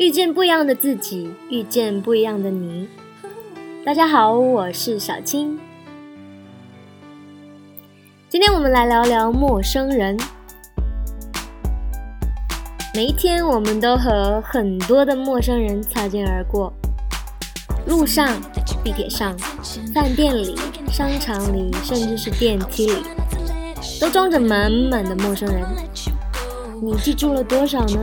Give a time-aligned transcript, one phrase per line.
[0.00, 2.88] 遇见不一样的自己，遇见不一样的你。
[3.84, 5.60] 大家好，我是小青。
[8.26, 10.18] 今天我们来聊聊陌生人。
[12.94, 16.72] 每一天，我们都和很多的陌生人擦肩而过，
[17.86, 18.40] 路上、
[18.82, 19.36] 地铁上、
[19.92, 20.56] 饭店里、
[20.90, 23.02] 商场里，甚至是电梯里，
[24.00, 25.62] 都装着满满的陌生人。
[26.82, 28.02] 你记住了多少呢？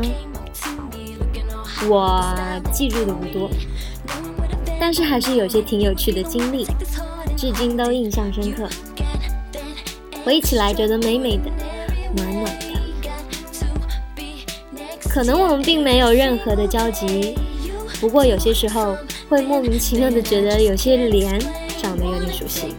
[1.87, 2.35] 我
[2.73, 3.49] 记住的不多，
[4.79, 6.65] 但是还是有些挺有趣的经历，
[7.37, 8.67] 至今都印象深刻。
[10.25, 11.43] 回忆起来觉得美美的，
[12.15, 12.65] 暖暖的。
[15.07, 17.35] 可能我们并没有任何的交集，
[18.01, 18.97] 不过有些时候
[19.29, 21.39] 会莫名其妙的觉得有些脸
[21.81, 22.75] 长得有点熟悉，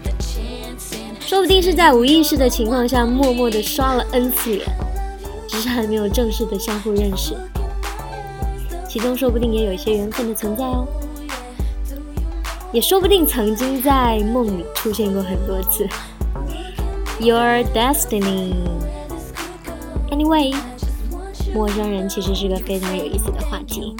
[1.20, 4.68] 说不定是在无意识的情况下默默的刷了 N 次脸，
[5.48, 7.34] 只是还没有正式的相互认识。
[8.88, 10.86] 其中说不定也有一些缘分的存在哦，
[12.72, 15.86] 也说不定曾经在梦里出现过很多次。
[17.20, 18.54] Your destiny.
[20.10, 20.56] Anyway，
[21.54, 23.94] 陌生人其实是个非常有意思的话题，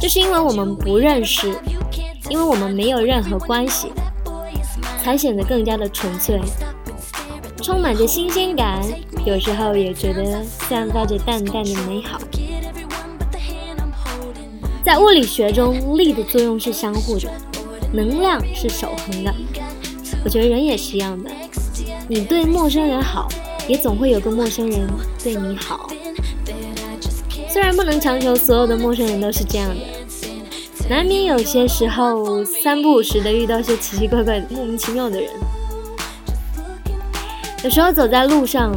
[0.00, 1.54] 就是因为我们不认识，
[2.30, 3.92] 因为我们没有任何关系，
[5.02, 6.40] 才显得更加的纯粹，
[7.62, 8.80] 充满着新鲜感，
[9.26, 12.18] 有时候也觉得散发着淡淡的美好。
[14.90, 17.30] 在物理学中，力的作用是相互的，
[17.92, 19.32] 能量是守恒的。
[20.24, 21.30] 我觉得人也是一样的，
[22.08, 23.28] 你对陌生人好，
[23.68, 24.80] 也总会有个陌生人
[25.22, 25.88] 对你好。
[27.48, 29.76] 虽然不能强求所有的陌生人都是这样的，
[30.88, 35.30] 难免有些时候三不五时的遇到些奇奇怪怪、莫名其妙的人。
[37.62, 38.72] 有时候走在路上，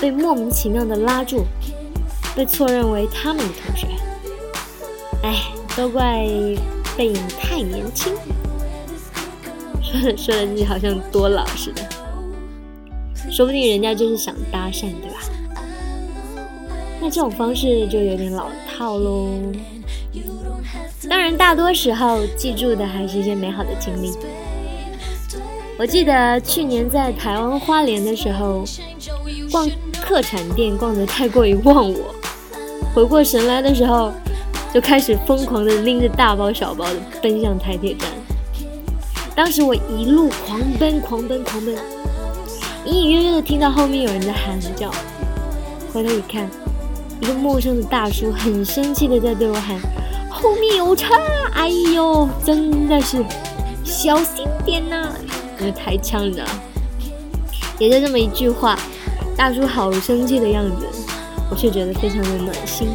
[0.00, 1.44] 被莫名其妙的拉住，
[2.34, 3.86] 被错认为他们的同学。
[5.22, 5.42] 哎，
[5.76, 6.24] 都怪
[6.96, 8.12] 背影太年轻，
[9.82, 11.82] 说的说的自己好像多老似的，
[13.30, 15.18] 说不定人家就是想搭讪，对吧？
[17.00, 19.28] 那这种方式就有点老套喽。
[21.08, 24.12] 当然，大多时候记住的还是一些美好的经历。
[25.78, 28.64] 我记得去年在台湾花莲的时候，
[29.50, 32.14] 逛特产店逛得太过于忘我，
[32.94, 34.12] 回过神来的时候。
[34.72, 38.08] 就开始疯狂的拎着大包小包的奔向台铁站。
[39.34, 41.74] 当时我一路狂奔狂奔狂奔，
[42.84, 44.90] 隐隐约约的听到后面有人在喊叫，
[45.92, 46.50] 回头一看，
[47.20, 49.78] 一个陌生的大叔很生气的在对我喊
[50.28, 51.14] ：“后面有车！”
[51.54, 53.24] 哎呦，真的是
[53.84, 55.08] 小心点呐！
[55.60, 56.44] 因为太呛了。
[57.78, 58.76] 也就这么一句话，
[59.36, 60.86] 大叔好生气的样子，
[61.48, 62.88] 我却觉得非常的暖心。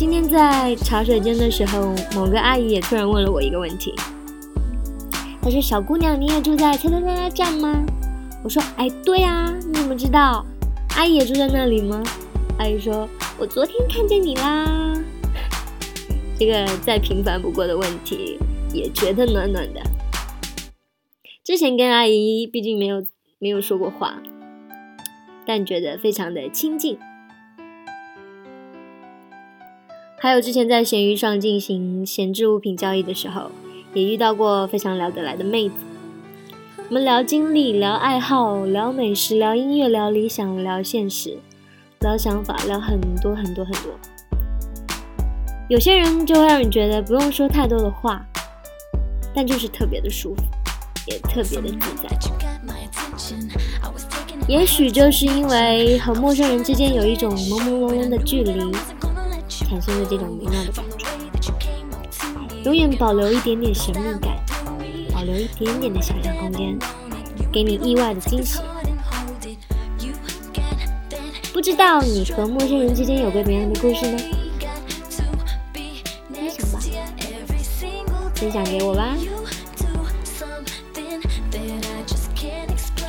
[0.00, 3.92] 今天在茶水间的时候，某个阿姨也突然问了我一个问题。
[5.42, 7.84] 她说：“小姑娘，你也住在叉叉叉站吗？”
[8.42, 10.42] 我说：“哎，对呀，你怎么知道？
[10.96, 12.02] 阿姨也住在那里吗？”
[12.58, 13.06] 阿姨说
[13.38, 14.94] ：“我昨天看见你啦。”
[16.40, 18.38] 这个再平凡不过的问题，
[18.72, 19.82] 也觉得暖暖的。
[21.44, 23.04] 之前跟阿姨毕竟没有
[23.38, 24.22] 没有说过话，
[25.44, 26.98] 但觉得非常的亲近。
[30.22, 33.50] 还有之前在闲鱼上进行闲置物品交易的时候，
[33.94, 35.74] 也遇到过非常聊得来的妹子。
[36.90, 41.38] 我们聊经历，聊爱好，聊美食，聊音乐，聊理想，聊现实，
[42.00, 43.98] 聊想法，聊很多很多很多。
[45.70, 48.22] 有些人就会让你觉得不用说太多的话，
[49.34, 50.42] 但就是特别的舒服，
[51.06, 52.10] 也特别的自在。
[54.46, 58.52] 也许就是因为和陌生人之间有一种朦朦胧胧的距离。
[59.68, 61.06] 产生了这种美妙的感觉，
[62.64, 64.36] 永远保留一点点神秘感，
[65.12, 66.78] 保留一点点的想象空间，
[67.52, 68.60] 给你意外的惊喜。
[71.52, 74.18] 不知道你和陌生人之间有过怎样的故事呢？
[76.32, 76.80] 分享吧，
[78.34, 79.14] 分享给我吧。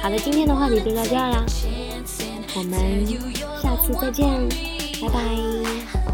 [0.01, 1.45] 好的，今天的话题就到这儿啦，
[2.56, 3.06] 我们
[3.62, 4.27] 下次再见，
[5.01, 6.10] 拜拜。